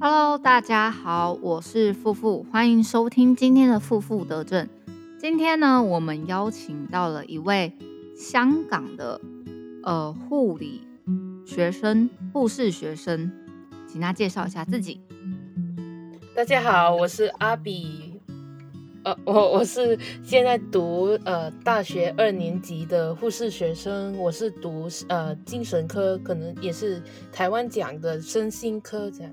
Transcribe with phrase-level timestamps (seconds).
[0.00, 4.68] Hello，大家好，我是富富，欢迎收听今天的富富德政。
[5.18, 7.72] 今天呢，我们邀请到了一位
[8.16, 9.20] 香港的
[9.82, 10.86] 呃护理
[11.44, 13.32] 学生、护士学生，
[13.88, 15.00] 请他介绍一下自己。
[16.32, 18.20] 大家好，我是阿比，
[19.02, 27.02] 呃， 我我是现在读呃大学二年级的护士学生，我是读呃精神科，可能也是
[27.32, 29.32] 台湾讲的身心科这样。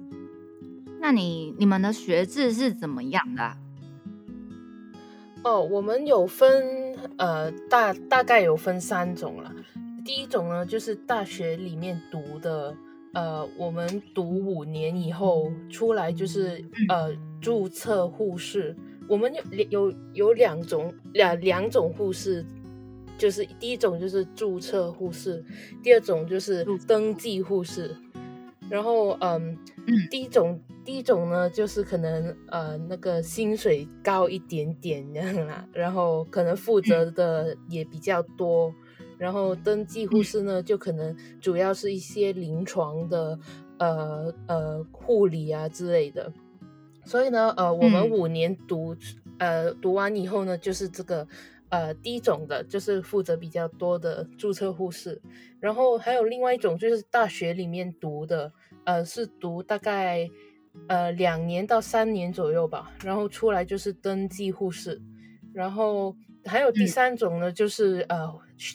[1.06, 3.54] 那你你们的学制是怎么样的？
[5.44, 9.54] 哦，我们有分呃大大概有分三种了。
[10.04, 12.76] 第一种呢，就是大学里面读的，
[13.14, 18.76] 呃，我们读五年以后出来就是呃注册护士。
[19.08, 22.44] 我们有有有两种两两种护士，
[23.16, 25.45] 就是第一种就是注册护士，
[25.84, 27.95] 第二种就是登记护士。
[28.70, 29.58] 然后嗯，
[30.10, 30.62] 第一种。
[30.86, 38.72] 第一种呢，就是可能呃那个薪水高一点点这样啦，然后可能负责的也比较多，
[39.17, 43.39] 然后登记护士呢，就可能主要是一些临床的
[43.80, 46.32] 呃呃护理啊之类的。
[47.04, 48.95] 所以呢，呃，我们五年读
[49.39, 51.28] 呃读完以后呢，就是这个
[51.70, 55.20] 呃第一种的，就是负责比较多的注册护士，
[55.59, 58.54] 然后还有另外一种就是大学里面读的，
[58.86, 60.30] 呃是读大概。
[60.89, 65.02] 呃，两年到三年左右吧，然后出来就是登记护士，
[65.53, 68.30] 然后还有第三种呢，就是呃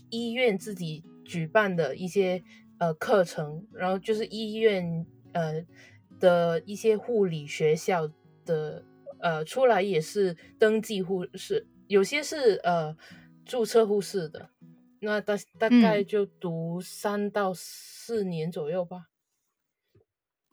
[0.09, 2.43] 医院自己举办的一些
[2.79, 5.63] 呃课程，然后就是医院呃
[6.19, 8.11] 的一些护理学校
[8.47, 8.83] 的
[9.19, 12.97] 呃出来也是登记护士，有些是呃
[13.45, 14.49] 注册护士的，
[15.01, 19.10] 那大大概就读三到四年左右吧。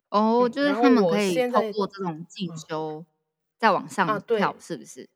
[0.10, 3.06] 哦，就是他们可以通过这种进修，
[3.58, 5.10] 再往上跳，是不是？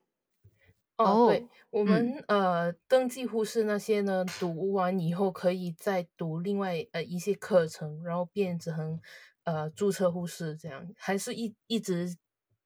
[0.97, 8.99] 哦，对，我们呃登记护士那些呢，读完以后可以再读另外呃一些课程，然后变成
[9.43, 12.15] 呃注册护士这样，还是一一直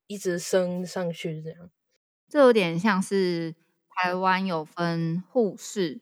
[0.08, 1.70] 一直升上去这样。
[2.28, 3.56] 这有点像是
[3.88, 6.02] 台湾有分护士、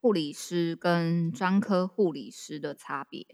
[0.00, 3.26] 护理师跟专科护理师的差别。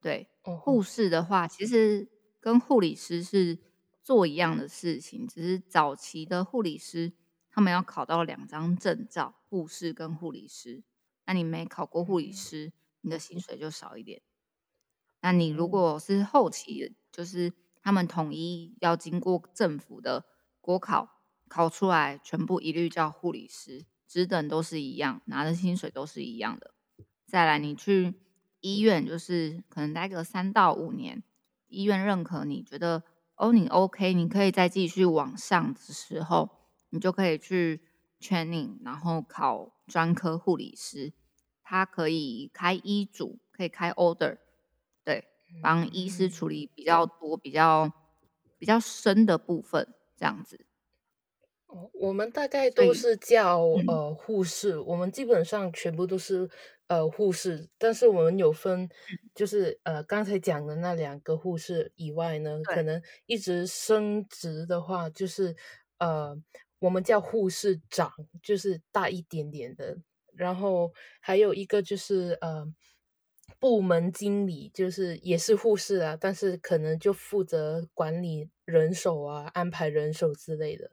[0.00, 3.58] 对，护士的话，其实跟护理师是
[4.00, 7.12] 做一样的事情，只是早期的护理师
[7.50, 10.84] 他们要考到两张证照，护士跟护理师。
[11.26, 14.22] 那你没考过护理师，你的薪水就少一点。
[15.20, 20.24] 那你如果是后期，就是他们统一要经过政府的
[20.60, 26.72] 国考，考出来全部一律叫护理师，职等都是一样，拿的薪水都是一样的。
[27.26, 28.14] 再来，你去。
[28.60, 31.22] 医院就是可能待个三到五年，
[31.68, 33.02] 医院认可你觉得
[33.36, 36.50] 哦你 OK，你可以再继续往上的时候，
[36.90, 37.80] 你就可以去
[38.20, 41.12] training，然后考专科护理师，
[41.62, 44.38] 他可以开医嘱，可以开 order，
[45.04, 45.24] 对，
[45.62, 47.92] 帮医师处理比较多、比较
[48.58, 50.66] 比较深的部分，这样子。
[51.66, 56.50] 哦，我们大概都是叫呃护士，我们基本上全部都是。
[56.88, 58.88] 呃，护士，但是我们有分，
[59.34, 65.54] 就是呃，刚才讲的那两个护士以外呢，可能一直升职的话，就是
[65.98, 66.34] 呃，
[66.78, 68.10] 我们叫护士长，
[68.42, 69.98] 就是大一点点的，
[70.34, 70.90] 然后
[71.20, 72.66] 还有一个就是呃，
[73.60, 80.90] 部门经理，就是也是护士啊，但是可能就负责管理人手啊，安排人手之类的，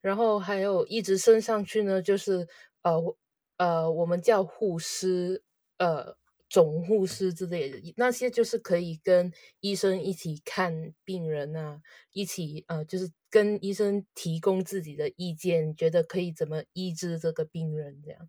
[0.00, 2.48] 然后还有一直升上去呢，就是
[2.82, 3.16] 呃。
[3.56, 5.42] 呃，我们叫护士，
[5.78, 6.16] 呃，
[6.48, 11.80] 总护士之类的，那些就是可以跟医生一起看病人啊，
[12.12, 18.28] 一起呃，就是跟医生提供自己的意见，觉得可以怎么医治这个病人这样。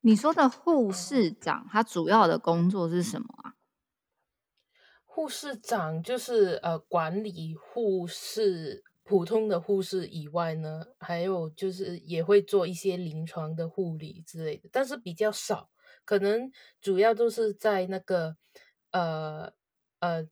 [0.00, 3.54] 你说的护士长，他主要的工作是什么啊？
[5.04, 8.82] 护士长就是呃，管理护士。
[9.12, 15.68] 普通的护士以外呢，还有就是也会做一些临床的护理之类的，但是比较少，
[16.06, 16.50] 可能
[16.80, 18.38] 主要都是在那个
[18.90, 19.52] 呃
[19.98, 20.26] 呃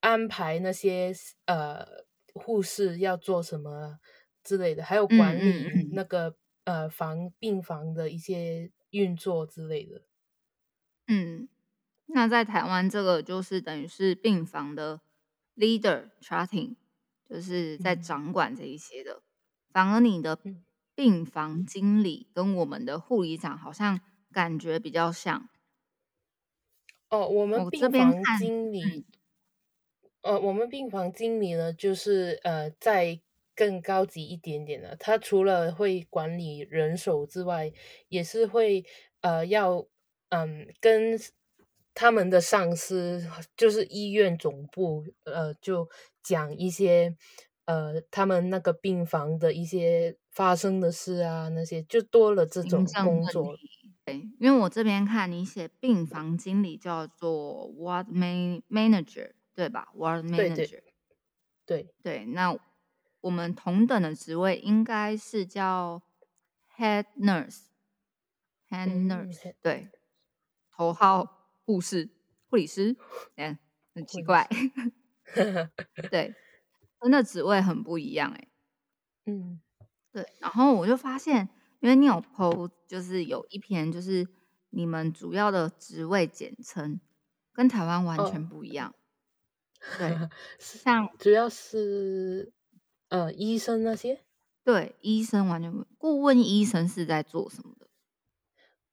[0.00, 1.14] 安排那些
[1.46, 2.04] 呃
[2.34, 3.98] 护士要做什么
[4.44, 10.02] 之类的，还有管理那个呃房病房的一些运作之类的。
[11.06, 11.48] 嗯，
[12.08, 15.00] 那在台湾这个就是等于是病房的
[15.56, 16.74] leader charting。
[17.28, 19.22] 就是在掌管这一些的，
[19.72, 20.38] 反而你的
[20.94, 24.00] 病房经理跟我们的护理长好像
[24.32, 25.48] 感觉比较像。
[27.08, 29.06] 哦，我们病房经理，
[30.22, 33.20] 呃，我们病房经理呢，就是呃，在
[33.54, 37.72] 更高级一点点的，他除了会管理人手之外，
[38.08, 38.84] 也是会
[39.20, 39.86] 呃要
[40.30, 41.18] 嗯跟
[41.94, 43.24] 他们的上司，
[43.56, 45.88] 就是医院总部，呃，就
[46.26, 47.16] 讲一些
[47.66, 53.54] 呃他们那个病房的一些发生的事啊，那些就多了这种工作。
[54.04, 59.32] 对，因为我这边看你写病房经理叫做 ward man manager。
[59.56, 60.82] 对吧？Ward manager，
[61.64, 62.54] 对对，那
[63.22, 66.02] 我们同等的职位应该是叫
[66.76, 69.88] head nurse，head nurse，对，
[70.76, 72.10] 头号护士、
[72.50, 72.98] 护理师，
[73.36, 73.58] 嗯，
[73.94, 74.46] 很奇怪，
[76.10, 76.34] 对，
[77.00, 78.48] 真的职位很不一样哎，
[79.26, 79.60] 嗯，
[80.12, 81.48] 对，然后我就发现，
[81.80, 84.26] 因为你有 PO，就是有一篇，就是
[84.70, 87.00] 你们主要的职位简称
[87.52, 88.94] 跟台湾完全不一样。
[89.98, 90.16] 对，
[90.58, 92.52] 像主要是
[93.08, 94.24] 呃医生那些，
[94.64, 95.86] 对，医生完全不。
[95.98, 97.85] 顾问医生是在做什么的？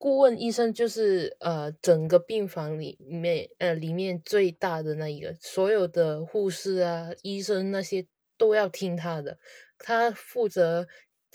[0.03, 8.05] 顾问医生就是呃整个病房里面呃里面最大的那一个，所有的护士啊、医生那些
[8.37, 9.39] 都要听他的，
[9.77, 10.85] 他负责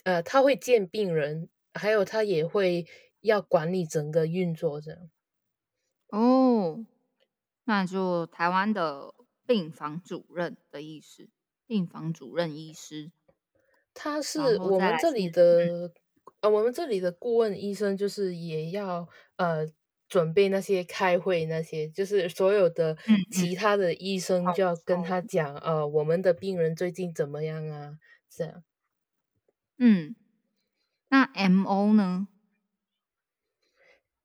[0.04, 2.86] 呃他会见病人，还有他也会
[3.22, 5.10] 要管理整个运作这样。
[6.10, 6.84] 哦，
[7.64, 9.14] 那就台湾的。
[9.48, 11.30] 病房主任的意思，
[11.66, 13.10] 病房主任医师，
[13.94, 15.90] 他是我们这里的
[16.40, 19.66] 呃，我们这里的顾问医生，就是也要呃
[20.08, 22.96] 准备那些开会那些，就是所有的
[23.30, 27.98] 其他的医生就要跟他讲呃，我们的病人最近怎么样啊？
[28.30, 28.62] 这样，
[29.78, 30.14] 嗯，
[31.08, 32.28] 那 M O 呢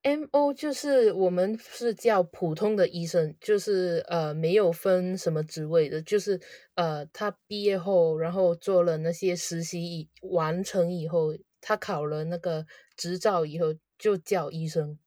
[0.04, 6.39] ？M O 就是我们是叫普通的医生，就是呃没有分什么职位的，就是
[6.75, 11.33] 呃他毕业后，然后做了那些实习完成以后，
[11.65, 12.68] 他考了那个
[12.98, 15.00] 执照以后，就叫医生，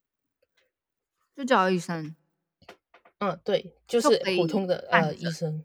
[1.36, 2.16] 就叫医生。
[3.18, 5.64] 嗯，对，就是普通的呃医生。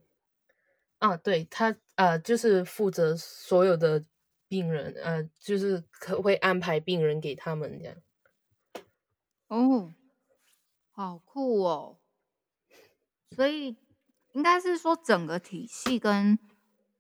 [1.00, 4.04] 啊，对他呃就是负责所有的
[4.50, 7.96] 病人，呃就是可会安排病人给他们这样。
[9.48, 9.94] 哦，
[10.92, 12.00] 好酷哦！
[13.36, 13.78] 所以
[14.34, 16.38] 应该是说整个体系跟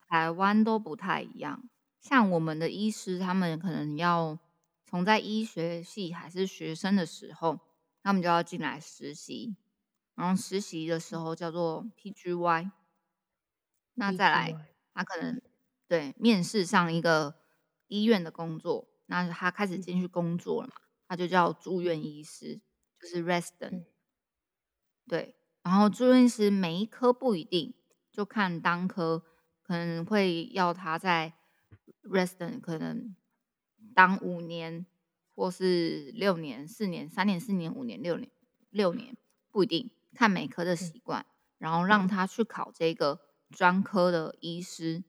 [0.07, 1.69] 台湾都不太一样。
[2.01, 4.37] 像我们的医师，他们可能要
[4.85, 7.59] 从在医学系还是学生的时候，
[8.01, 9.55] 他们就要进来实习，
[10.15, 12.71] 然后实习的时候叫做 PGY。
[13.93, 15.39] 那再来，他可能
[15.87, 17.35] 对面试上一个
[17.87, 20.73] 医院的工作，那他开始进去工作了嘛？
[21.07, 22.59] 他就叫住院医师，
[22.99, 23.85] 就是 resident，
[25.07, 25.35] 对。
[25.61, 27.75] 然后住院医师每一科不一定，
[28.11, 29.23] 就看当科，
[29.61, 31.33] 可能会要他在
[32.03, 33.15] resident 可能
[33.93, 34.85] 当五年，
[35.35, 38.29] 或是六年、四年、三年、四年、五年、六年、
[38.69, 39.15] 六年
[39.49, 41.25] 不一定，看每科的习惯，
[41.57, 43.19] 然后让他去考这个
[43.49, 45.03] 专科的医师。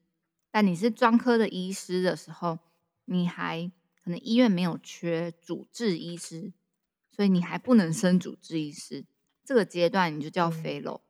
[0.50, 2.58] 但你是专科的医师的时候，
[3.04, 3.70] 你还。
[4.04, 6.52] 可能医院没有缺主治医师，
[7.12, 9.04] 所以你还不能升主治医师。
[9.44, 11.02] 这个阶段你就叫 fellow，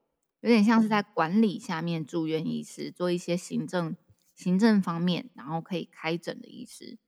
[0.43, 3.97] 有点像是在管理下面住院医师，做一些行政
[4.43, 6.99] 行政方面，然后可以开诊的医师。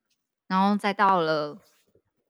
[0.46, 1.60] 然后再到了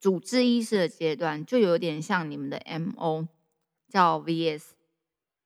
[0.00, 3.28] 主治医师的阶段，就有点像你们的 MO
[3.88, 4.70] 叫 VS，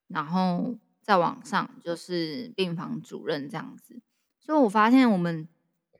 [0.07, 4.01] 然后再往上就是病房主任这样子。
[4.39, 5.49] 所以我发现我们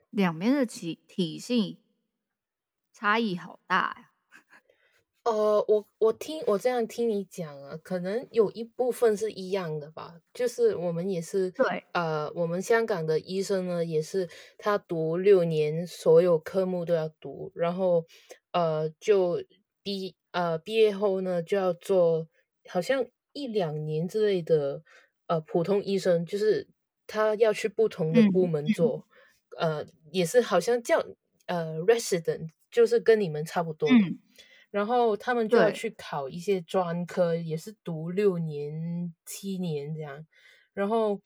[0.09, 1.79] 两边的体体系。
[2.91, 4.08] 差异好大呀！
[5.29, 10.19] 呃，我我听我这样听你讲啊，可能有一部分是一样的吧。
[10.33, 18.07] 就是我们也是对，呃，我们香港的医生呢，也是他读六年，所有科目都要读，然后
[18.53, 19.43] 呃，就
[19.83, 22.27] 毕呃毕业后呢，就要做
[22.67, 24.81] 好像一两年之类的
[25.27, 26.67] 呃普通医生，就是
[27.05, 29.05] 他要去不同的部门做，
[29.59, 31.05] 呃，也是好像叫
[31.45, 32.49] 呃 resident。
[32.71, 33.89] 就是跟你们差不多，
[34.71, 40.25] 然后他们就要去考一些专科，也是读六年、七年这样。
[40.73, 41.19] 然后，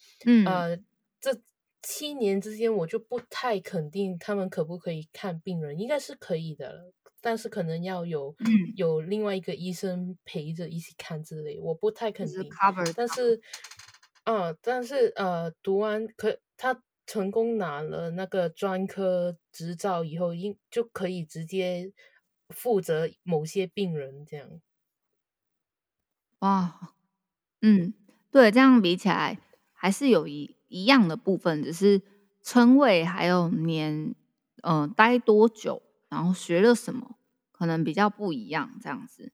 [0.46, 0.78] 呃，
[1.20, 1.38] 这
[1.82, 8.36] 七年之间，我就不太肯定他们可不可以看病人，应该是可以的，但是可能要有
[8.76, 12.50] 有另外一个医生陪着一起看之类，我不太肯定。
[12.96, 13.42] 但是，
[14.24, 16.82] 啊，但是呃，读完可他。
[17.06, 21.92] 成功拿了那个专科执照以后，应就可以直接
[22.54, 24.62] 负责某些病人这样。
[26.40, 26.94] 哇，
[27.62, 27.94] 嗯，
[28.32, 29.40] 对，这样比起来，
[29.72, 32.02] 还是有一一样的部分，只是
[32.42, 34.14] 称谓还有年，
[34.62, 37.18] 嗯，待多久，然后学了什么，
[37.52, 39.32] 可能比较不一样，这样子。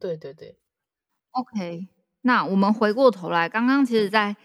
[0.00, 0.58] 对对对
[1.32, 1.88] ，OK。
[2.22, 4.36] 那我们回过头来，刚刚其实，在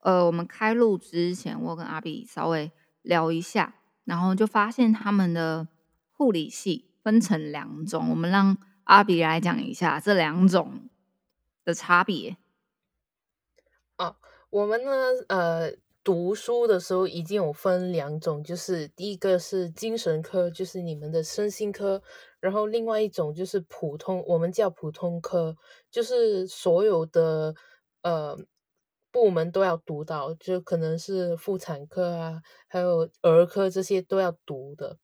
[0.00, 2.70] 呃我们开录之前，我跟阿比稍微
[3.02, 5.68] 聊一下，然后就发现他们的
[6.10, 10.88] 护理系分成两种，我们让阿比来讲一下这两种
[11.64, 12.36] 的差别。
[13.98, 14.16] 哦，
[14.50, 14.90] 我们呢，
[15.28, 22.02] 呃，读书的时候已经有分两种，就是第一个是精神科，就是你们的身心科，
[22.40, 25.56] 然后另外一种就是普通，我们叫普通科，
[25.90, 27.54] 就是所有的
[28.02, 28.36] 呃
[29.10, 34.98] 部门都要读到，就可能是妇产科啊，还有儿科这些都要读的。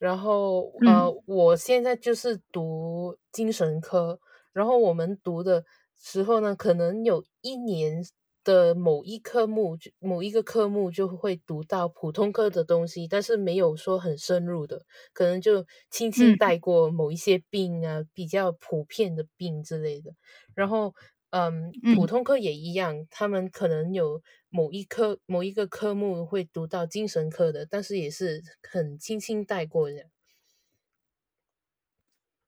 [0.00, 4.18] 然后呃，我现在就是读精神科，
[4.52, 5.64] 然后我们读的
[5.96, 8.02] 时候呢，可能有一年。
[8.42, 14.80] 的某一科目，某一个科目就会读到普通科的东西，但是没有说很深入的，
[15.12, 20.12] 可能就轻轻带过某一些病啊，比较普遍的病之类的。
[20.54, 20.94] 然后，
[21.30, 30.10] 嗯，普通科也一样，他们可能有某一科、某一个科目会读到精神科的，但是也是很轻轻带过的。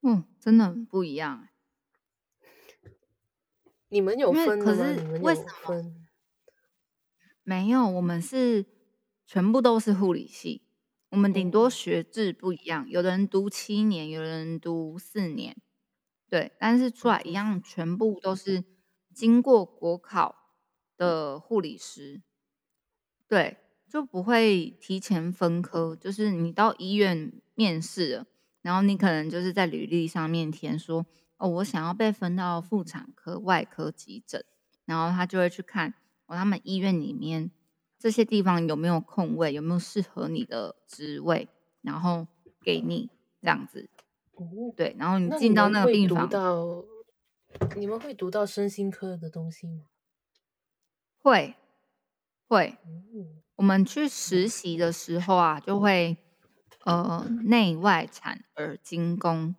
[0.03, 1.49] 嗯，真的不一样。
[3.89, 4.73] 你们有分吗？
[4.97, 5.35] 你们有
[5.65, 6.09] 分？
[7.45, 8.67] 没有，我们是
[9.27, 10.63] 全部都是护理系。
[11.11, 15.57] 我们顶多学制不一样，有的人读七年，有的人读四年。
[16.33, 18.65] 对，但是出来一样，全部都是
[19.13, 20.35] 经过国考
[20.97, 22.23] 的护理师。
[23.29, 25.95] 对，就不会提前分科。
[25.95, 28.27] 就是你到医院面试了，
[28.63, 31.05] 然后你可能就是在履历上面填说。
[31.37, 34.43] 哦，我想要被分到妇产科、外科、急诊，
[34.87, 35.93] 然后他就会去看
[36.25, 37.51] 哦，他们医院里面
[37.99, 41.47] 这些地方有没有空位，有没有适合你的职位，
[41.83, 42.27] 然后
[42.63, 43.11] 给你
[43.43, 43.91] 这样子。
[44.43, 46.85] 哦，对，然后你进到那个病房，到
[47.77, 49.87] 你们会读到身心科的东西吗？
[51.23, 51.55] 会，
[52.49, 52.77] 会。
[53.57, 56.17] 我们去实习的时候啊，就会
[56.85, 59.55] 呃内外产儿精工。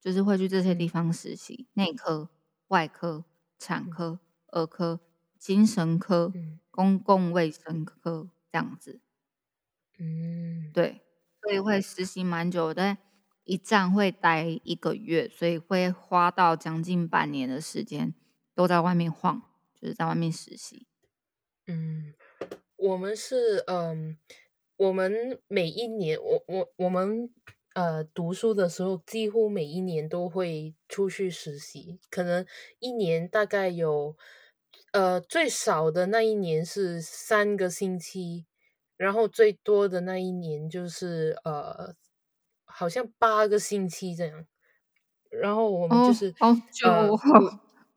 [0.00, 2.30] 就是会去这些地方实习，内科、
[2.68, 3.24] 外科、
[3.58, 5.00] 产科、儿科、
[5.38, 6.32] 精神科、
[6.70, 9.00] 公共卫生科这样子。
[9.98, 11.02] 嗯，对，
[11.42, 12.96] 所以会实习蛮久的，
[13.48, 18.14] 一站会待一个月，所以会花到将近半年的时间
[18.54, 19.42] 都在外面晃，
[19.74, 20.86] 就是在外面实习。
[21.66, 22.14] 嗯，
[22.76, 24.16] 我们是嗯，
[24.76, 27.30] 我们每一年，我我我们。
[27.74, 32.44] 呃，读书的时候几乎每一年都会出去实习，可能
[32.80, 34.16] 一年大概有，
[34.90, 38.46] 呃，最少的那一年是三个星期，
[38.96, 41.94] 然后最多的那一年就是呃，
[42.78, 44.46] 好像八个星期这样。
[45.30, 46.88] 然后我们就是哦久，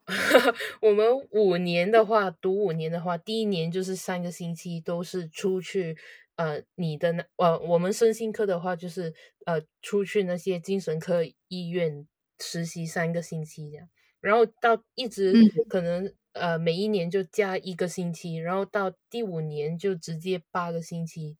[0.81, 5.97] 我们五年的话，读五年的话，第一年就是三个星期都是出去。
[6.37, 9.13] 呃，你的那呃，我们身心科的话，就是
[9.45, 12.07] 呃，出去那些精神科医院
[12.39, 13.87] 实习三个星期这样，
[14.21, 15.33] 然后到一直
[15.69, 21.37] 可能呃，每一年就加一个星期，然后到第五年就直接八个星期，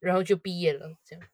[0.00, 1.24] 然后就毕业了这样。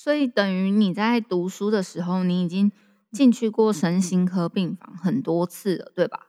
[0.00, 2.70] 所以等于你在读书的时候，你已经
[3.10, 6.28] 进去过身心科病房很多次了，对吧？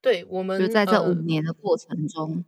[0.00, 2.44] 对，我们就在这五年的过程中。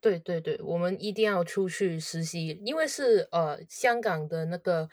[0.00, 4.88] 对对对，我们一定要出去实习，因为是呃香港的那个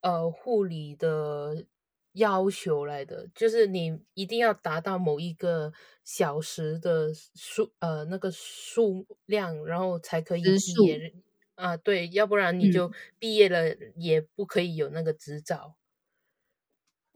[0.00, 1.66] 呃护理的
[2.14, 11.12] 要求来的，就是你一定要达到某一个小时的数呃那个数量，然后才可以毕业
[11.56, 11.76] 啊。
[11.76, 15.76] 对，要不然你就毕业了也不可以有那个执照。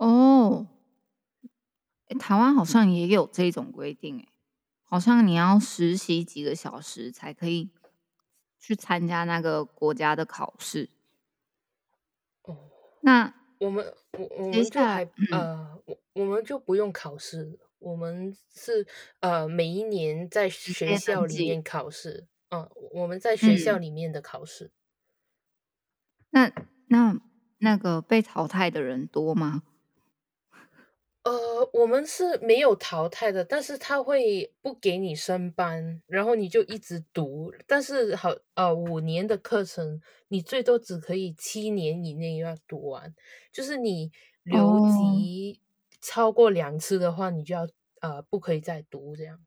[0.01, 0.67] 哦，
[2.19, 4.29] 台湾好像也有这种规定诶。
[4.83, 7.71] 好像你要实习几个小时才可以
[8.59, 10.91] 去参加那个国家的考试。
[12.45, 12.71] 哦，
[13.03, 18.87] 那我们我我们就还呃，我我们就不用考试，我们是
[19.21, 22.27] 呃每一年在学校里面考试。
[22.51, 24.71] 嗯，我们在学校里面的考试。
[26.31, 26.53] 那
[26.89, 27.21] 那
[27.59, 29.63] 那个被淘汰的人多吗？
[31.23, 37.53] 呃，我们是没有淘汰的，但是他会不给你升班，然后你就一直读。
[37.67, 43.15] 但是好，呃，五年的课程，你最多只可以七年以内要读完。
[43.53, 44.11] 就是你
[44.43, 45.61] 留级
[46.01, 47.69] 超过两次的话，你就要
[48.01, 49.45] 呃不可以再读这样。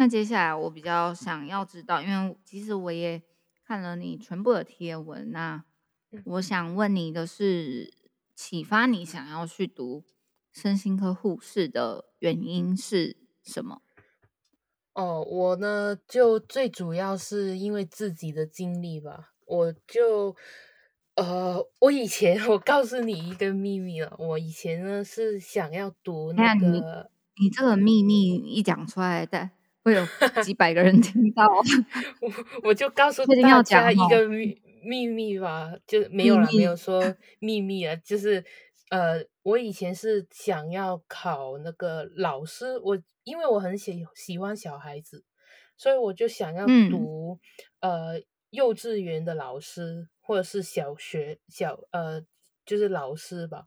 [0.00, 3.22] 那接下来我比较想要知道，因为其实我也
[3.66, 5.62] 看了你全部的贴文，那
[6.24, 7.92] 我想问你的是，
[8.34, 10.02] 启发你想要去读
[10.50, 13.82] 身心科护士的原因是什么？
[14.94, 20.34] 哦，我呢就最主要是因为自己的经历吧，我就
[21.16, 29.50] 呃，我以前我告诉你一个秘密了，我以前呢是想要读那个，你这个秘密一讲出来的。
[29.82, 30.06] 会有
[30.42, 31.46] 几百个人听到，
[32.20, 32.32] 我
[32.68, 34.28] 我就告诉大家一个。
[34.28, 38.42] 秘秘密吧，就没有了，没有说秘密啊，就是
[38.88, 45.22] 呃，我以前是想要考那个老师，我因为我很喜喜欢小孩子，
[45.76, 47.38] 所以我就想要读
[47.80, 52.22] 呃幼稚园的老师或者是小学小呃
[52.64, 53.66] 就是老师吧，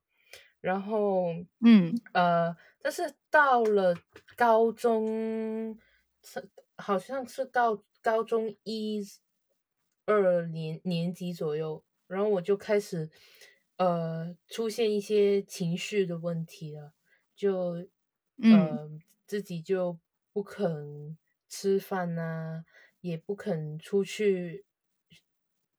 [0.62, 1.28] 然后
[1.64, 1.94] 嗯。
[2.14, 3.96] 呃，但是到了
[4.36, 5.78] 高中。
[6.24, 9.06] 是好像是到高中一
[10.06, 13.10] 二年年级左右，然后我就开始
[13.78, 16.94] 呃出现一些情绪的问题了，
[17.36, 17.88] 就
[18.42, 18.90] 呃
[19.28, 20.00] 自己就
[20.32, 22.66] 不肯吃饭呐，
[23.02, 24.66] 也不肯出去，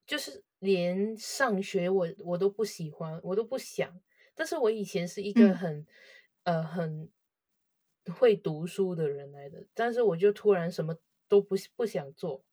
[0.06, 4.00] 就是连上学我我都不喜欢，我都不想。
[4.34, 5.86] 但是我以前是一个很
[6.44, 7.10] 呃很。
[8.12, 10.94] 会读书的人来的，但是我就突然什么
[11.28, 12.44] 都不不想做，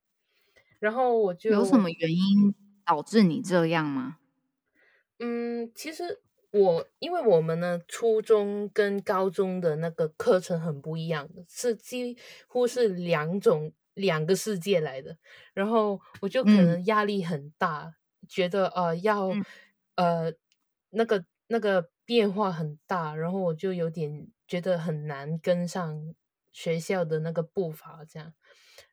[0.80, 2.56] 然后我就有什么原因
[2.86, 4.20] 导致你这样吗？
[5.20, 12.18] 嗯，其实我因为我们呢，初中跟高中的那个课程很不一样，是几
[12.48, 15.18] 乎是两种两个世界来的，
[15.54, 17.94] 然后我就可能压力很大，
[18.28, 19.32] 觉得呃要
[19.96, 20.34] 呃
[20.92, 24.30] 那个那个变化很大，然后我就有点。
[24.52, 26.14] 觉得很难跟上
[26.52, 28.34] 学校的那个步伐，这样，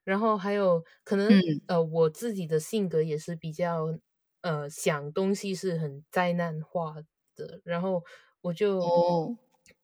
[0.04, 1.28] 然后还有可能
[1.66, 3.98] 呃，我自己的性格也是比较
[4.42, 6.94] 呃想东西是很灾难化
[7.34, 8.04] 的，然后
[8.42, 9.34] 我就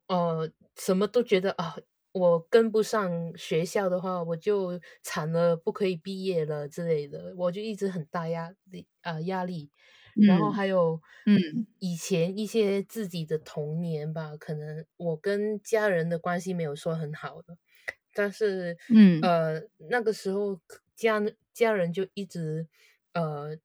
[0.06, 1.76] 呃什么都觉得啊，
[2.12, 9.72] 我跟不上学校的话，我就惨了，不可以毕业了之类的，我就一直很大压力啊压力。
[10.22, 17.56] 然后还有，嗯，以前一些自己的童年吧，可能我跟家人的关系没有说很好的，
[18.14, 20.60] 但是，嗯，呃，那个时候
[20.96, 21.22] 家
[21.52, 22.66] 家人就一直，
[23.14, 23.56] 呃，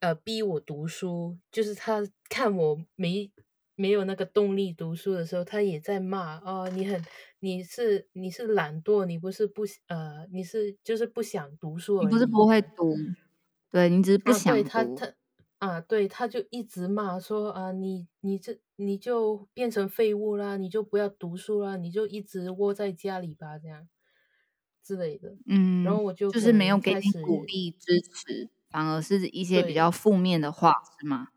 [0.00, 3.30] 呃，逼我读书，就是他看我没
[3.76, 7.02] 没有那个动力读书的时候，他也在骂哦，你很
[7.40, 12.96] 你是你是懒惰，你不是不呃，你是就是不想读书，你不是不会读，
[13.70, 14.70] 对你只是不想读。
[14.70, 15.14] 啊，对，他
[16.30, 23.88] 就一直骂说啊，你你这你就变成废物啦，你就不要读书啦，你就一直窝在家里吧，这样
[24.82, 25.36] 之类的。
[25.46, 31.28] 嗯，然后我就就是没有给你鼓励支持，反而是一些比较负面的话，是吗？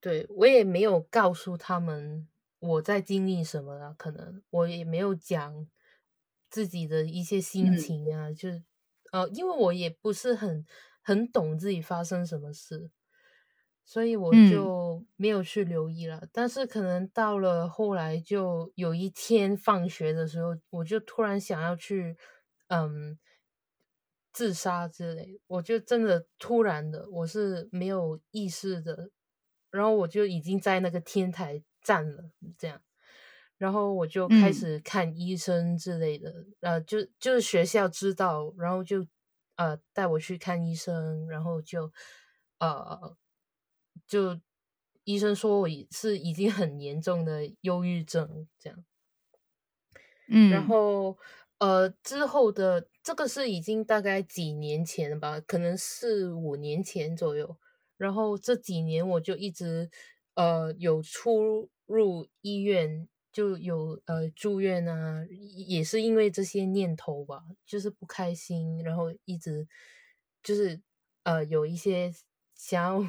[0.00, 5.66] 对我也没有告诉他们我在经历什么啊，可能我也没有讲
[6.50, 8.62] 自己的一些心情啊，就是
[9.12, 10.66] 呃，因为我也不是很
[11.00, 12.90] 很懂自己发生什么事。
[13.84, 22.16] 所以我就没有去留意了，但是可能到了后来，就有一天放学的时候，我就突然想要去，
[22.68, 23.18] 嗯，
[24.32, 29.10] 自杀之类，我就真的突然的，我是没有意识的，
[29.70, 32.80] 然后我就已经在那个天台站了，这样，
[33.58, 39.06] 然后我就开始看医生之类的，呃，就就是学校知道，然后就
[39.56, 41.92] 呃带我去看医生，然后就
[42.58, 43.16] 呃。
[44.06, 44.40] 就
[45.04, 48.84] 医生说我是已经很严重的忧郁症，这样，
[50.28, 51.18] 嗯，然后
[51.58, 57.58] 呃之后的这个是已经大概几年前了吧，可能四五年前左右，
[57.96, 59.90] 然后这几年我就一直
[60.34, 65.26] 呃有出入医院，就有呃住院啊，
[65.66, 69.66] 也是因为这些念头吧，就是不开心，然后一直
[70.42, 70.80] 就是
[71.24, 72.12] 呃有一些
[72.54, 73.04] 想要。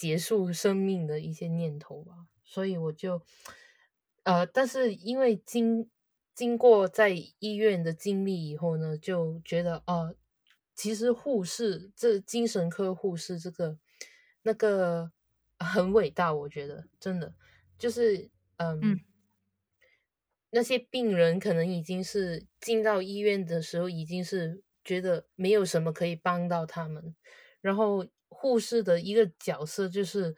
[0.00, 3.20] 结束生命的一些念头吧，所以我就，
[4.22, 5.90] 呃，但是因为经
[6.34, 10.14] 经过在医院的经历以后呢，就觉得啊，
[10.74, 13.78] 其实护士这精神科护士这个
[14.40, 15.12] 那个
[15.58, 17.34] 很伟大，我觉得真的。
[17.76, 19.00] 就是嗯，
[20.48, 27.14] 那些病人可能已经是进到医院的时候，已经是觉得没有什么可以帮到他们，
[27.60, 28.06] 然后。
[28.30, 30.34] 护士的一个角色就是，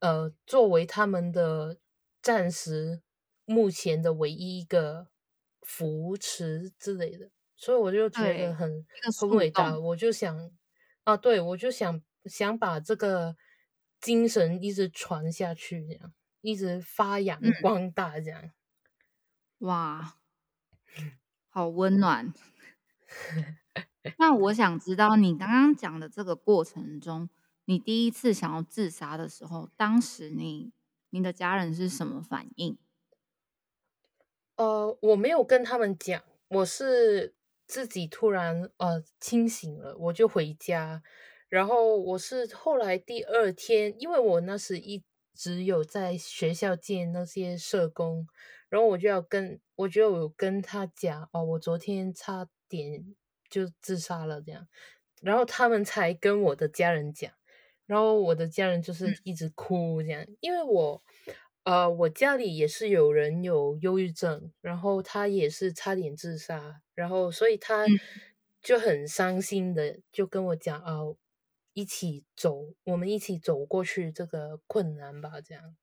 [0.00, 1.78] 呃，作为他们的
[2.20, 3.02] 暂时
[3.46, 5.08] 目前的唯一一个
[5.62, 8.84] 扶持之类的，所以我就觉得很
[9.20, 9.78] 很伟大。
[9.78, 10.50] 我就想
[11.04, 13.36] 啊，对我就想想把这个
[14.00, 18.52] 精神一直传下去，这样一直发扬光大，这样。
[19.58, 20.18] 哇，
[21.50, 22.32] 好温暖。
[24.18, 27.28] 那我想知道，你刚刚讲的这个过程中，
[27.64, 30.72] 你第一次想要自杀的时候，当时你
[31.10, 32.76] 你的家人是什么反应？
[34.56, 37.34] 呃，我没有跟他们讲，我是
[37.66, 41.02] 自己突然呃清醒了，我就回家。
[41.48, 45.04] 然后我是后来第二天，因为我那时一
[45.34, 48.26] 直有在学校见那些社工，
[48.68, 53.14] 然后我就要跟我就有跟他讲哦，我昨天差点。
[53.52, 54.66] 就自杀了，这样，
[55.20, 57.30] 然后他们才跟我的家人讲，
[57.84, 61.02] 然后我的家人就是一直哭这样，因为我，
[61.64, 67.84] 呃，我家里也是有人有忧郁症，然后他也是差点自杀，然后所以他
[68.62, 71.00] 就很伤心的就跟我讲啊，
[71.74, 75.76] 一起走，我们一起走过去这个困难吧，这样，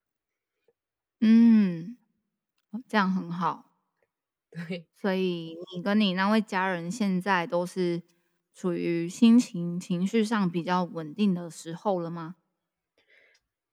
[1.21, 1.97] 嗯，
[2.87, 3.68] 这样很好。
[4.51, 8.01] 对，所以你跟你那位家人现在都是
[8.53, 12.35] 处于心情、情绪上比较稳定的时候了吗？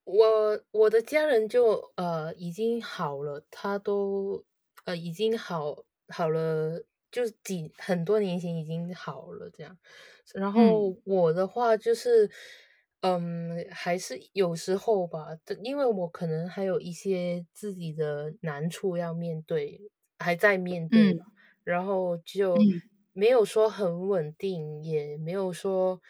[0.04, 4.44] 我我的家人就呃已经好了，他都
[4.84, 9.76] 呃已经好好了，就几很多年前已经好了这样。
[10.32, 12.30] 然后我的话就是，
[13.00, 15.26] 嗯，还是有时候吧，
[15.64, 19.90] 因为我可能还有一些自己的难处要面对。
[20.18, 21.16] 还在面对，
[21.64, 22.68] 然后就
[23.12, 26.00] 没有说很稳定，也没有说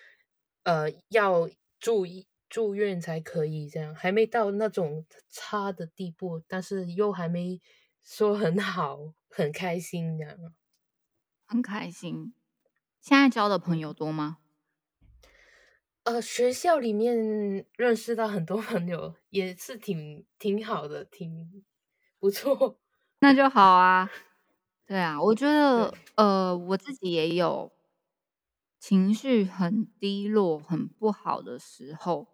[0.64, 2.04] 呃要住
[2.48, 7.60] 住院才可以这样，还没到那种差的地步，但是又还没
[8.04, 10.36] 说很好，很开心这样，
[11.48, 12.34] 很开心。
[13.00, 14.38] 现在交的朋友多吗？
[16.04, 21.64] 呃，学校里面认识到很多朋友，也是挺挺好的，挺
[22.20, 22.78] 不错。
[23.26, 24.08] 那就好啊，
[24.86, 27.72] 对啊，我觉得，呃，我自己也有
[28.82, 32.28] 情绪很低落、很不好的时候，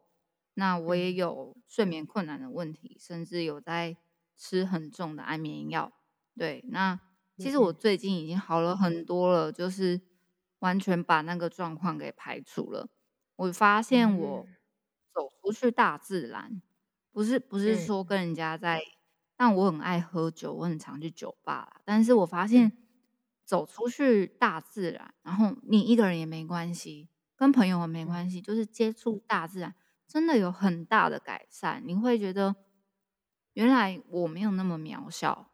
[0.55, 3.96] 那我也有睡眠困难的问题，甚至有在
[4.37, 5.92] 吃很重的安眠药。
[6.37, 6.98] 对，那
[7.38, 10.00] 其实我最近已经好了很多了，就是
[10.59, 12.88] 完全把那个状况给排除了。
[13.37, 14.46] 我发现我
[15.14, 16.61] 走出去大自然，
[17.12, 18.81] 不是不是说跟人家在。
[19.42, 21.81] 但我很爱喝酒，我很常去酒吧啦。
[21.85, 22.70] 但是我发现
[23.44, 29.74] 走出去大自然，然后你一个人也没关系，跟朋友也没关系，就是接触大自然，
[30.07, 31.83] 真的有很大的改善。
[31.85, 32.55] 你会觉得
[33.55, 35.50] 原来我没有那么渺小，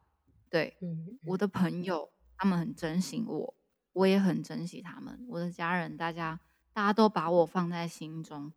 [0.51, 0.77] 对，
[1.25, 3.55] 我的朋友他们很珍惜我，
[3.95, 5.25] 我也很珍惜他们。
[5.31, 6.39] 我的家人，大家
[6.75, 8.53] 大家都把我放在心中，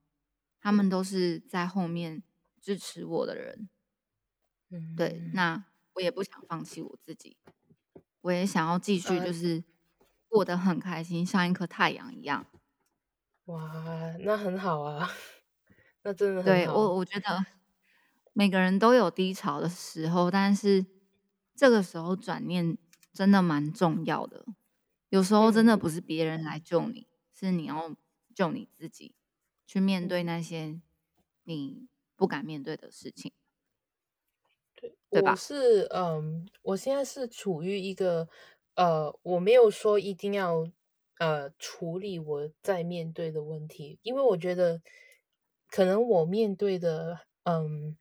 [0.59, 2.21] 他们都是在后面
[2.59, 3.69] 支持我的人。
[4.95, 7.37] 对，那我也不想放弃我自己，
[8.21, 9.63] 我也想要继续，就是
[10.27, 12.45] 过得很开心，像一颗太阳一样。
[13.45, 15.09] 哇，那很好啊，
[16.03, 17.45] 那真的对我，我觉得
[18.33, 20.85] 每个人都有低潮的时候，但是
[21.55, 22.77] 这个时候转念
[23.13, 24.45] 真的蛮重要的。
[25.09, 27.95] 有时候真的不是别人来救你，是你要
[28.33, 29.15] 救你自己，
[29.67, 30.81] 去面对那些
[31.43, 33.31] 你不敢面对的事情。
[35.13, 38.29] 我是嗯，我现在是处于一个
[38.75, 40.65] 呃，我没有说一定要
[41.19, 44.81] 呃处理我在面对的问题，因为我觉得
[45.67, 47.97] 可能我面对的嗯，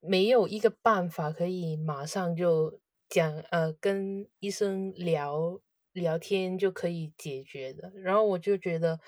[0.00, 5.58] 没有一个办法可以马上就讲呃跟医生聊
[5.92, 9.00] 聊天就可以解决的，然后我就觉得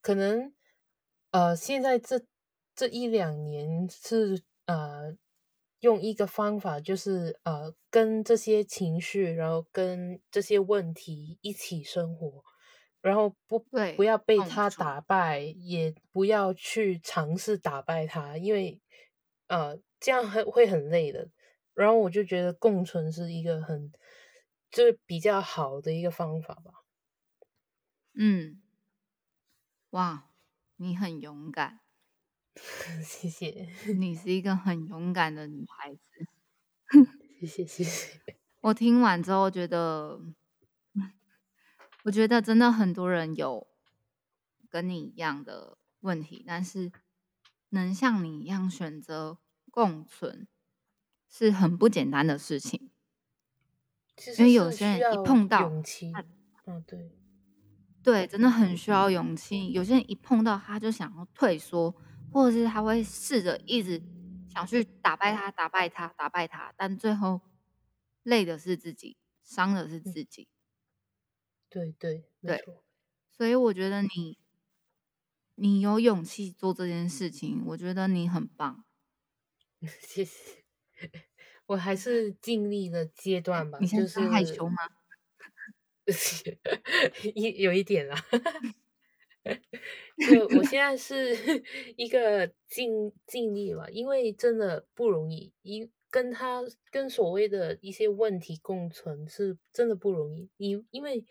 [0.00, 0.54] 可能
[1.32, 2.22] 呃现在这
[2.76, 5.16] 这一两年是呃。
[5.84, 12.42] 用一个方法，就是呃，跟这些情绪，然后跟这些问题一起生活，
[13.02, 18.80] 然后不不要被他打败，也不要去尝试打败他，因为
[19.48, 21.28] 呃，这样很会很累的。
[21.74, 23.92] 然后我就觉得共存是一个很
[24.70, 26.72] 就是比较好的一个方法吧。
[28.14, 28.62] 嗯，
[29.90, 30.30] 哇，
[30.76, 31.83] 你很勇敢。
[33.04, 36.00] 谢谢，你是一个很勇敢的女孩子。
[37.40, 38.20] 谢 谢谢谢。
[38.62, 40.20] 我听完之后觉得，
[42.04, 43.66] 我觉得真的很多人有
[44.70, 46.90] 跟你一样的问题，但是
[47.70, 49.38] 能像你一样选择
[49.70, 50.46] 共存，
[51.28, 52.90] 是很不简单的事情。
[54.38, 55.68] 因为有些人一碰到，
[56.66, 57.10] 嗯，对，
[58.00, 59.72] 对，真的很需要勇气。
[59.72, 61.92] 有些人一碰到他就想要退缩，
[62.34, 64.02] 或者是他会试着一直
[64.52, 67.40] 想去打败他、打败他、打败他，但最后
[68.24, 70.48] 累的是自己，伤的是自己。
[71.70, 72.62] 对对对，
[73.30, 74.38] 所以我觉得你。
[75.56, 78.84] 你有勇气做这件事情，我觉得你很棒。
[79.86, 80.64] 谢谢，
[81.66, 83.78] 我还是尽力的阶段吧。
[83.80, 84.76] 你现在害羞吗？
[87.36, 88.20] 一有一点啦。
[90.16, 91.34] 就我 现在是
[91.96, 100.48] 一个尽尽力吧，因为真的不容易，一跟他跟所谓的一些问题共存是真的不容易。
[100.56, 101.24] 你因为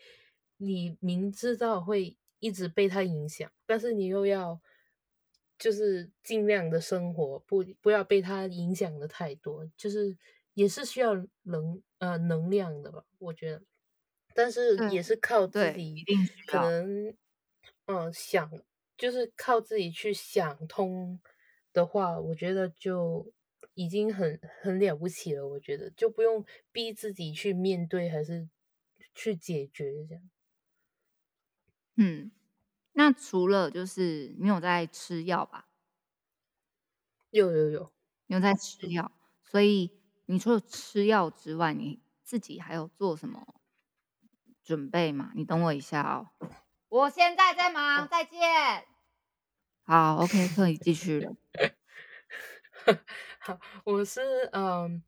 [0.56, 2.16] 你明知道会。
[2.40, 4.60] 一直被他影响，但是你又要
[5.58, 10.14] 就是尽量的生活，不不要被他影响的太多，就是
[10.52, 13.62] 也是需要能呃能量的吧，我觉得，
[14.34, 16.04] 但是也是靠自己，
[16.46, 17.16] 可能
[17.86, 18.50] 嗯想
[18.96, 21.20] 就是靠自己去想通
[21.72, 23.32] 的话，我觉得就
[23.74, 28.48] 已经很很了不起了，我觉得就不用逼自己去面对，还是
[29.14, 30.30] 去解决这样。
[31.96, 32.32] 嗯，
[32.92, 35.68] 那除了就是你有在吃药吧？
[37.32, 37.94] 有有有，
[38.26, 39.10] 有在吃药。
[39.42, 39.90] 所以
[40.26, 43.60] 你除了吃药之外，你自己还有做什么
[44.62, 45.30] 准备吗？
[45.34, 46.43] 你等我一下哦，
[46.94, 48.38] 我现在在忙，再见。
[49.82, 51.34] 好，OK，可以继续了。
[53.40, 55.02] 好，我是嗯。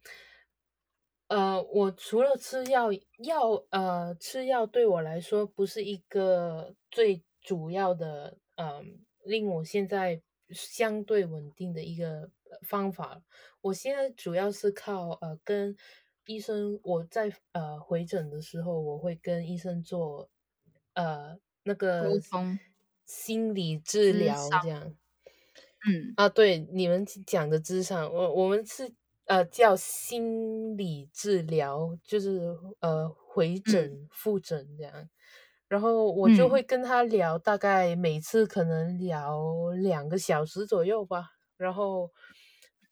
[1.28, 10.20] 呃，我除了吃药，药呃，吃药对我来说不是一个最主要的，嗯，令我现在
[10.50, 12.32] 相对稳定的一个
[12.66, 13.22] 方法。
[13.60, 15.76] 我现在主要是靠呃跟
[16.24, 20.28] 医生，我在呃回诊的时候，我会跟医生做
[20.94, 22.04] 呃那个
[23.04, 24.94] 心理治疗这样。
[25.88, 28.94] 嗯啊，对，你们讲的智商，我我们是。
[29.28, 35.10] 呃，叫心理治疗，就是呃回诊复诊这样，
[35.66, 42.12] 然后我就会跟他聊，大概每次可能聊两个小时左右吧，然后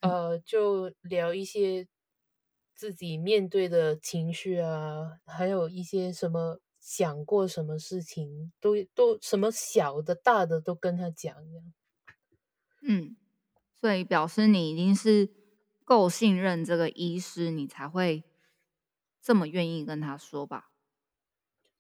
[0.01, 1.87] 呃就聊一些
[2.75, 11.35] 自己面对的情绪啊，还有一些什么想过什么事情，都都什么小的大的都跟他讲。
[12.83, 13.17] 嗯，
[13.75, 15.31] 所以表示你一定是。
[15.87, 18.25] 够信任这个医师，你才会
[19.21, 20.71] 这么愿意跟他说吧？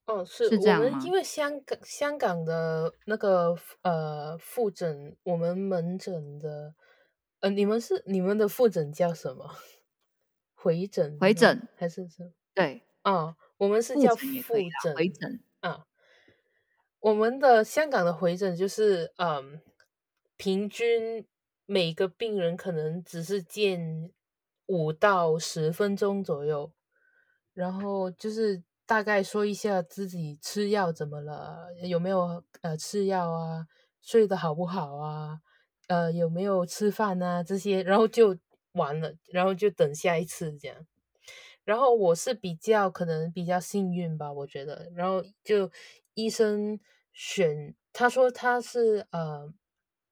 [0.04, 1.00] 哦，是是这样吗？
[1.02, 6.74] 因为香港香港的那个呃复诊，我们门诊的
[7.40, 9.56] 呃，你们是你们的复诊叫什么？
[10.52, 11.18] 回诊？
[11.18, 12.30] 回诊还是什？
[12.52, 14.26] 对，啊，我们是叫复
[14.82, 14.94] 诊。
[14.94, 15.84] 回诊啊，
[17.00, 19.60] 我们的香港的回诊就是嗯，
[20.36, 21.26] 平均。
[21.66, 24.12] 每个病人可能只是见
[24.66, 26.70] 五到十分钟左右，
[27.54, 33.66] 然后就是大概说一下自己吃药怎么了，有没有呃吃药啊，
[34.02, 35.40] 睡得好不好啊，
[35.88, 38.36] 呃有没有吃饭啊这些，然后就
[38.72, 40.86] 完了，然后就等下一次这样。
[41.64, 45.70] 然后我是比较可能比较幸运吧，我觉得，然后就
[46.14, 46.78] 医生
[47.12, 49.52] 选他说他是呃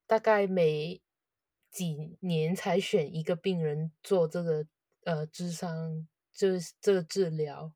[0.06, 1.00] 大概每。
[1.72, 4.66] 几年才选一个病人做这个
[5.04, 7.72] 呃智商，就是这个治疗，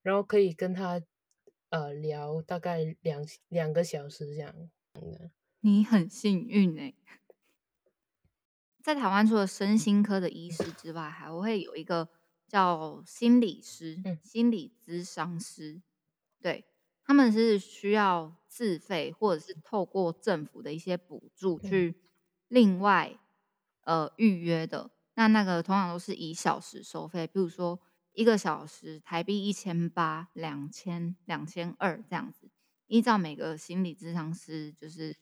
[0.00, 1.02] 然后可以跟他
[1.68, 4.70] 呃聊大概两两个小时这样。
[5.60, 6.94] 你很幸运哎，
[8.82, 12.08] 在台湾除了身心科的医师之外，还会有一个
[12.54, 15.82] 叫心理师、心理咨商师，
[16.40, 16.64] 对
[17.02, 21.96] 他们是需要自费或者是透过政府的一些补助去
[22.46, 23.18] 另外。
[23.86, 24.90] 呃，预约的。
[25.12, 27.78] 那那个通常都是以小时收费，比如说
[28.12, 32.50] 一个小时台币一千八、两千、两千二这样子，
[32.86, 35.14] 依照每个心理咨商师就是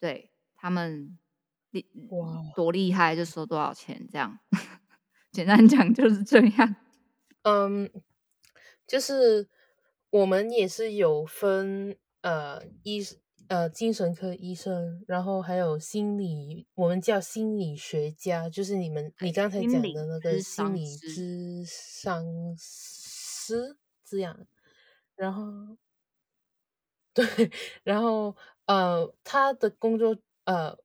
[0.00, 1.16] 对他们
[1.70, 1.86] 厉
[2.56, 4.40] 多厉害就收多少钱这样，
[5.38, 6.76] 简单讲就是这样。
[7.42, 7.88] 嗯，
[8.86, 9.48] 就是
[10.10, 13.06] 我们也是有分呃医。
[13.50, 22.22] 呃，精神科医生，然后还有心理，我们叫心理学家，就是你们你刚才讲的那个心理咨商
[22.58, 24.46] 师这样。
[25.16, 25.78] 然后，
[27.14, 27.24] 对，
[27.84, 30.76] 然后呃，他的工作呃，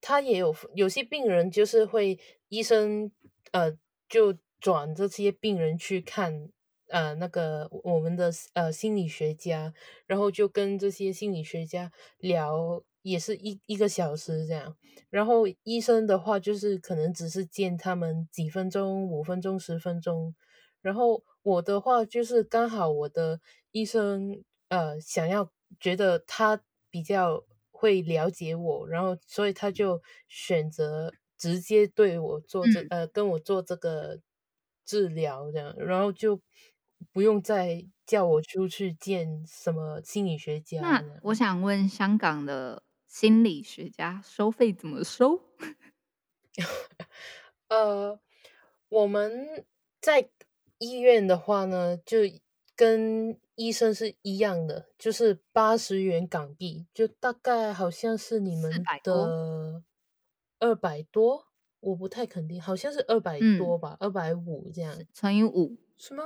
[0.00, 2.16] 他也有有些病人就是会
[2.50, 3.10] 医生
[3.50, 3.76] 呃
[4.12, 6.50] 就转这些病人去看
[6.88, 9.72] 呃那个我们的呃心理学家，
[10.06, 14.76] 然后就跟这些心理学家聊，也是一一个小时这样。
[15.08, 20.34] 然后医生的话，就是可能只是见他们几分钟、五分钟、十分钟。
[20.82, 34.20] 然后我的话就是刚好我的医生呃想要觉得他比较会了解我，然后所以他就选择直接对我做这呃跟我做这个
[34.84, 36.40] 治疗这样，然后就
[37.12, 40.80] 不用再叫我出去见什么心理学家。
[40.80, 45.42] 那我想问香港的心理学家收费怎么收？
[47.68, 48.20] 呃，
[48.88, 49.64] 我们
[50.00, 50.30] 在。
[50.78, 52.18] 医院的话呢，就
[52.74, 59.84] 跟医生是一样的，就是八十元港币，就大概好像是你们的
[60.62, 61.48] 二百多，
[61.80, 66.22] 我不太肯定，好像是二百多吧，二百五这样，乘以五是吗？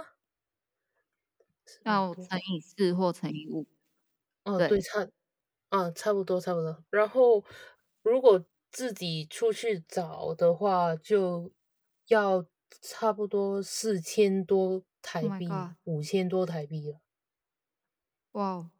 [1.84, 3.66] 要乘以四或乘以五？
[4.44, 5.08] 哦，对，差，
[5.70, 6.84] 啊，差不多，差不多。
[6.90, 7.42] 然后
[8.02, 11.50] 如果自己出去找的话，就
[12.08, 12.46] 要。
[12.82, 15.48] 差不多四千多台币，
[15.84, 16.98] 五千多台币了。
[18.32, 18.70] 哇！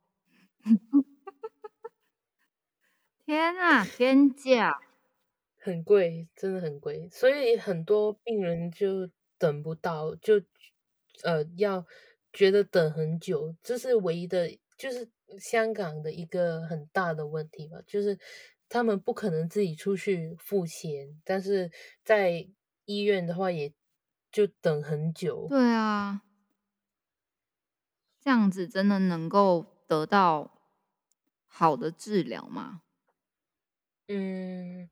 [3.25, 4.73] 天啊，天价，
[5.67, 7.09] 很贵，真的很贵。
[7.11, 10.41] 所以很多病人就等不到，就
[11.23, 11.85] 呃要
[12.33, 14.49] 觉得等很久，这是唯一的，
[14.79, 17.79] 就是香港的一个很大的问题吧。
[17.87, 18.19] 就是
[18.69, 21.71] 他们不可能自己出去付钱，但是
[22.05, 22.49] 在
[22.85, 23.75] 医院的话也。
[24.33, 26.21] 就等很久，对啊，
[28.21, 30.61] 这样子真的能够得到
[31.47, 32.83] 好的治疗吗？
[34.09, 34.91] 嗯，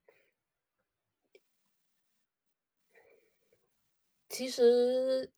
[4.34, 5.30] 其实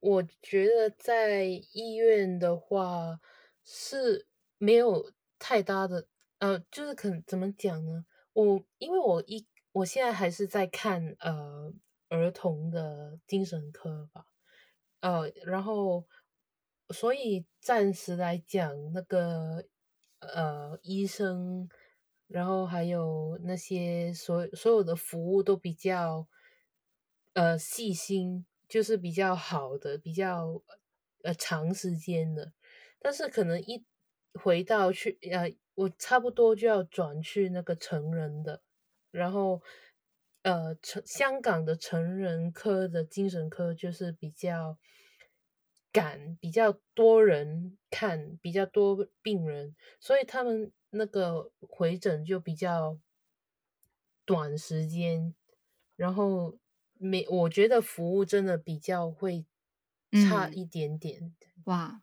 [0.00, 3.20] 我觉得在医院的话
[3.62, 6.08] 是没有太大的，
[6.38, 8.06] 呃，就是可怎么讲呢？
[8.32, 11.72] 我因为我一我现在还是在看，呃。
[12.10, 14.24] 儿童的精神科吧，
[15.00, 16.06] 呃，然后，
[16.88, 19.62] 所以暂时来讲，那个
[20.20, 21.68] 呃医生，
[22.26, 26.26] 然后还有那些所所有的服务都比较
[27.38, 30.62] 呃细心，就是比较好的，比较
[31.22, 32.52] 呃长时间的。
[32.98, 33.84] 但是可能一
[34.34, 38.62] 回到去呃，我差不多就要转去那个成人的，
[39.10, 39.62] 然后。
[40.42, 44.78] 呃，成香港的成人科的精神科就是比较
[45.92, 52.98] 赶，比较多人看，比较多病人，所以他们那个回诊就比较
[54.24, 55.34] 短时间，
[55.96, 56.56] 然后
[56.98, 59.46] 没，我觉得服务真的比较会
[60.12, 61.34] 差一点点。
[61.64, 62.02] 哇，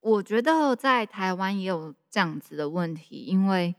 [0.00, 3.74] 我觉得在台湾也有这样子的问题，因为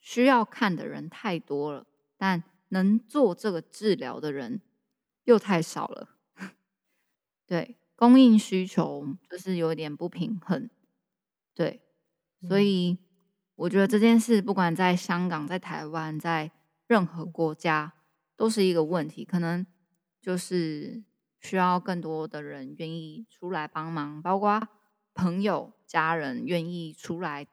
[0.00, 2.42] 需要看的人太多了，但。
[2.70, 4.60] 能做这个治疗的人
[5.22, 6.16] 又太少了，
[7.46, 10.68] 对，供应需求就是有点不平衡，
[11.54, 11.80] 对，
[12.48, 12.98] 所以
[13.54, 16.50] 我觉得这件事不管在香港、在台湾、在
[16.88, 17.94] 任何国家
[18.36, 19.64] 都是一个问题，可能
[20.26, 21.04] 就是
[21.38, 24.66] 需要更多的人愿意出来帮忙，包括
[25.14, 27.46] 朋友、家人愿意出来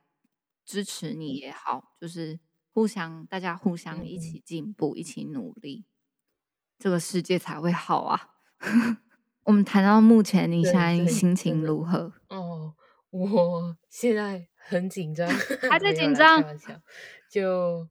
[0.65, 2.39] 支持你也好，就是。
[2.75, 5.85] 互相，大家互相一起进步，一起努力，
[6.79, 8.29] 这个世界才会好啊！
[9.45, 12.11] 我们谈到目前，你现在心情如何？
[12.29, 12.73] 哦，
[13.11, 15.29] 我现在很紧张，
[15.69, 16.43] 还在紧张。
[17.29, 17.87] 就，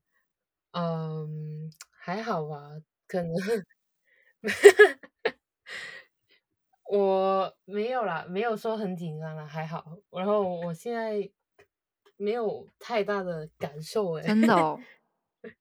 [0.72, 2.70] 嗯，还好吧，
[3.06, 3.32] 可能
[6.90, 9.98] 我没有啦，没有说很紧张了，还好。
[10.10, 11.30] 然后我现在。
[12.18, 14.80] 没有太大的感受哎，真的哦。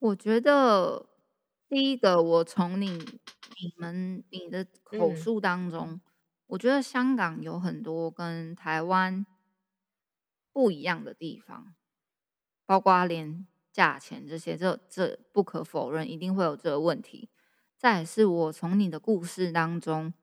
[0.00, 1.06] 我觉得
[1.66, 5.98] 第一个，我从你、你们、你的口述当中，
[6.48, 9.24] 我觉得香港有很多跟台湾
[10.52, 11.74] 不一样的地方，
[12.66, 17.30] 包括连价钱这些，这这不可否认，一定会有这个问题。
[17.84, 20.14] 再是我从你的故事当中，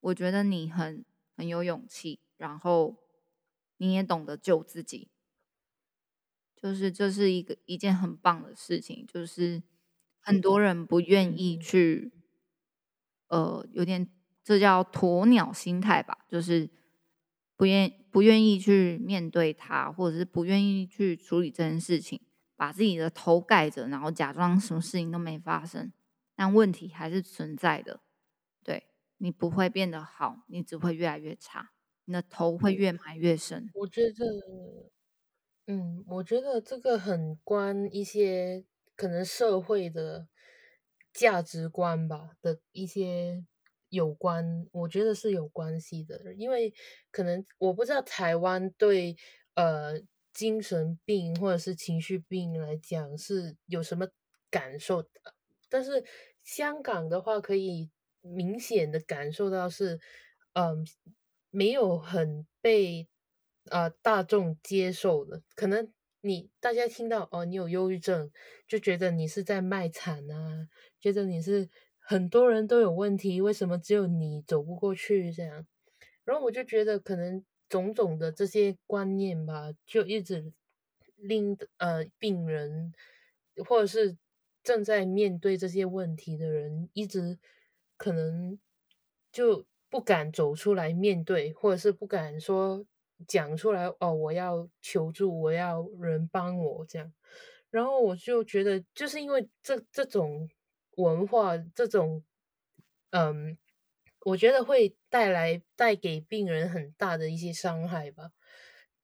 [0.00, 1.02] 我觉得你很
[1.34, 2.98] 很有勇气，然后。
[3.78, 5.08] 你也懂得救自己，
[6.54, 9.06] 就是这是一个一件很棒的事情。
[9.10, 9.62] 就是
[10.18, 12.12] 很多人不愿意去，
[13.28, 14.06] 呃，有点
[14.44, 16.68] 这叫鸵鸟心态吧，就是
[17.56, 22.20] 不愿不愿意去面对它，或者是不愿意去处理这件事情，
[22.56, 25.90] 把自己的头盖着，然后假装什么事情都没发生，
[26.40, 28.00] 但问题还是存在的。
[28.64, 28.86] 对，
[29.18, 31.72] 你不会变得好，你只会越来越差，
[32.06, 33.68] 你的头会越埋越深。
[33.74, 34.24] 我觉得，
[35.66, 38.64] 嗯，我觉得这个很关一些
[38.96, 40.28] 可能社会的
[41.12, 43.44] 价值观吧的一些
[43.90, 46.72] 有关，我觉得是有关系的，因为
[47.10, 49.14] 可能我不知道台湾对
[49.56, 50.00] 呃
[50.32, 54.08] 精神病或者是情绪病来讲是有什么
[54.50, 55.10] 感受的，
[55.70, 56.04] 但是
[56.42, 57.90] 香港的话可以。
[58.22, 59.98] 明显的感受到是，
[60.52, 60.86] 嗯，
[61.48, 63.08] 没有很被
[63.70, 65.42] 呃大众接受的。
[65.54, 65.90] 可能
[66.20, 68.30] 你大家听到哦，你有忧郁症，
[68.68, 70.68] 就觉得你是在卖惨啊，
[71.00, 75.66] 觉得你是很多人都有问题，为什么只有你走不过去这样？
[76.24, 80.52] 然后我就觉得可能种种的这些观念吧，就一直
[81.16, 82.92] 令呃病人
[83.64, 84.18] 或者是
[84.62, 87.38] 正在面对这些问题的人一直。
[88.02, 88.58] 可能
[89.30, 92.86] 就不敢走出来面对，或者是不敢说
[93.28, 97.12] 讲出来哦，我要求助，我要人帮我这样。
[97.68, 100.48] 然后我就觉得，就是因为这这种
[100.96, 102.24] 文化，这种
[103.10, 103.58] 嗯，
[104.24, 108.30] 我觉得会带来带给病人很大的一些伤害吧。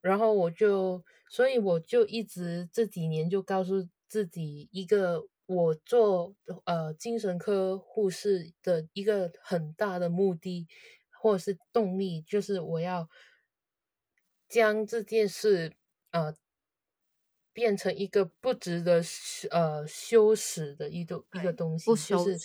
[0.00, 5.28] 然后我就，所以我就一直这几年就告诉自己一个。
[5.46, 6.34] 我做
[6.64, 10.66] 呃精神科护士的一个很大的目的
[11.22, 13.08] 或者是动力，就是我要
[14.48, 15.72] 将这件事
[16.10, 16.34] 呃
[17.52, 19.00] 变成一个不值得
[19.50, 22.36] 呃羞耻的一种一个东西，就是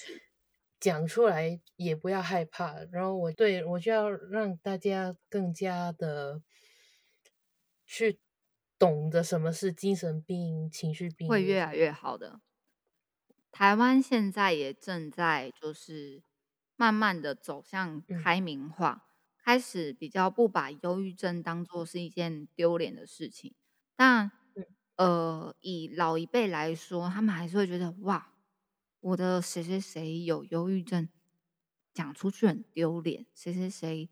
[0.80, 2.84] 讲出来也不要害怕。
[2.92, 6.42] 然后我对我就要让大家更加的
[7.86, 8.20] 去
[8.80, 12.40] 懂得什么是精神病、情绪病，会越来越好的。
[13.52, 16.24] 台湾现在也正在就是
[16.78, 19.06] 慢慢的走向开明化，
[19.38, 23.54] 开始比较不把忧郁症当做是一件丢脸的事情。
[23.96, 24.32] 但
[24.96, 28.32] 呃，以老一辈来说，他们还是会觉得哇，
[29.02, 31.10] 我的谁谁谁有忧郁症，
[31.94, 34.10] 讲出去很丢脸；谁谁谁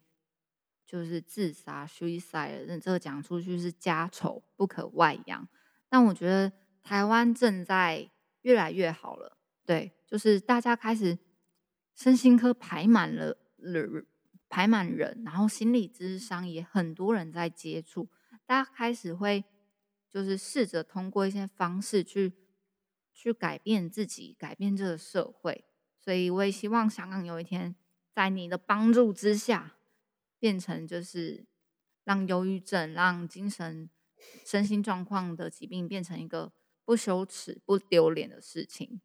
[0.85, 5.47] 就是自杀、suicide，那这个讲出去是家丑不可外扬。
[5.87, 6.51] 但我觉得
[6.83, 8.11] 台湾正在。
[8.41, 11.19] 越来越好了，对，就是大家开始
[11.93, 14.05] 身心科排满了人，
[14.47, 18.09] 排满人，然后心理咨商也很多人在接触，
[18.45, 19.43] 大家开始会
[20.09, 22.33] 就是试着通过一些方式去
[23.13, 25.65] 去改变自己，改变这个社会。
[25.97, 27.75] 所以我也希望香港有一天
[28.13, 29.75] 在你的帮助之下，
[30.39, 31.45] 变成就是
[32.05, 33.89] 让忧郁症、让精神
[34.45, 36.53] 身心状况的疾病变成一个。
[36.89, 38.99] 不羞耻、不丢脸的事情，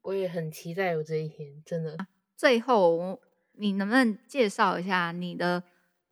[0.00, 1.62] 我也很期待有这一天。
[1.62, 1.94] 真的，
[2.34, 3.20] 最后
[3.52, 5.62] 你能不能介绍一下你的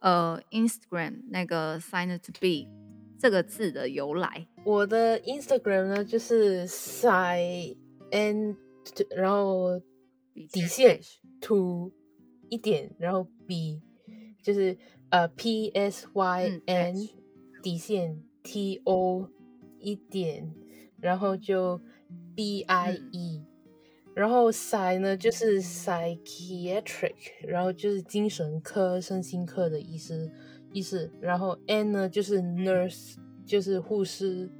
[0.00, 2.70] 呃 Instagram 那个 sign to be
[3.18, 4.46] 这个字的由来？
[4.66, 7.78] 我的 Instagram 呢，就是 sign
[8.10, 8.54] and
[9.08, 9.80] 然后
[10.52, 11.00] 底线
[11.40, 11.90] to
[12.50, 13.80] 一点，然后 b
[14.42, 14.76] 就是
[15.08, 16.94] 呃 p s y n
[17.62, 19.30] 底线 t o
[19.78, 20.54] 一点。
[21.06, 21.80] 然后就
[22.34, 23.40] B I E，
[24.12, 27.14] 然后 Psy 呢就是 psychiatric，
[27.46, 30.28] 然后就是精神科、身心科的意思
[30.72, 31.08] 意思。
[31.20, 34.50] 然后 N 呢就是 nurse，就是护士。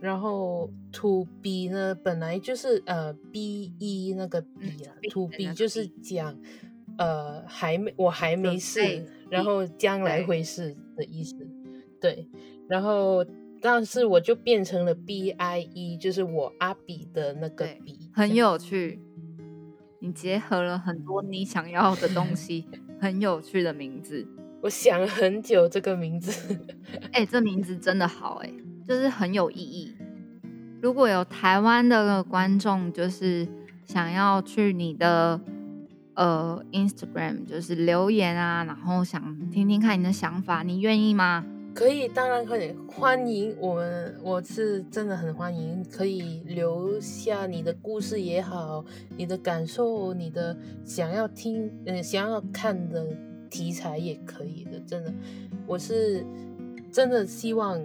[0.00, 6.36] 然后 To B 呢本来就是呃 B E 那个 B 啊，To B 就是讲
[6.98, 11.36] 呃还没我还没试，然后将来会是的意思。
[12.00, 12.28] 对，
[12.68, 13.24] 然后。
[13.60, 19.00] 但是我就变成了 B I E，就是我阿比的那个比，很有趣。
[20.00, 22.66] 你结合了很多你想要的东西，
[23.00, 24.26] 很有趣的名字。
[24.62, 26.56] 我想了很久这个名字，
[27.12, 28.52] 哎，这名字真的好哎，
[28.86, 29.96] 就是很有意义。
[30.80, 33.46] 如果有台湾的观众，就是
[33.84, 35.40] 想要去你的
[36.14, 41.44] 呃 Instagram，就是留言啊，然后想听听看你的想法，你愿意吗？
[41.78, 48.84] 可以，当然可以，欢迎我们，我是真的很欢迎，可以留下你的故事也好，
[49.16, 53.06] 你的感受，你的想要听，嗯，想要看的
[53.48, 55.14] 题材也可以的，真的，
[55.68, 56.26] 我是
[56.90, 57.80] 真的希望，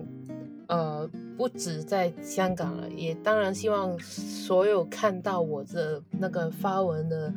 [0.65, 7.31] 呃，不止在香港了，也当然希望所有看到我的那个发文的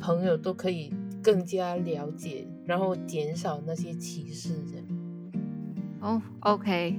[0.00, 0.92] 朋友都可以
[1.22, 4.91] 更加了解，然后减少那些歧视，这样。
[6.02, 6.98] 哦，OK，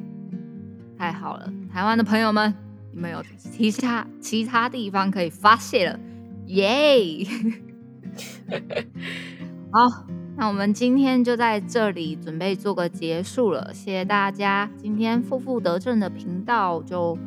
[0.97, 2.53] 太好了，台湾的朋友们，
[2.93, 5.99] 你们有其他其他地方可以发泄了，
[6.45, 7.27] 耶！
[9.71, 10.05] 好，
[10.37, 14.71] 那我们今天就在这里准备做个结束了，谢谢大家。
[14.77, 17.17] 今天负负得正的频道就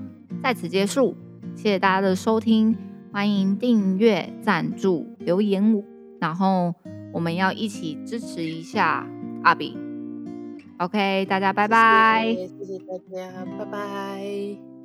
[0.43, 1.14] 在此结束，
[1.55, 2.74] 谢谢大家的收听，
[3.12, 5.85] 欢迎订阅、赞助、留言，
[6.22, 6.74] 然后
[7.12, 9.07] 我们要一起支持一下
[9.43, 9.77] 阿比。
[10.79, 12.22] OK，大家拜拜。
[12.35, 14.76] 谢谢大家，拜拜。